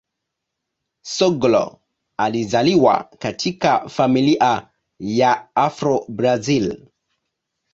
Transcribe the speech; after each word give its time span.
Soglo 1.03 1.79
alizaliwa 2.17 3.03
katika 3.19 3.89
familia 3.89 4.67
ya 4.99 5.55
Afro-Brazil. 5.55 6.87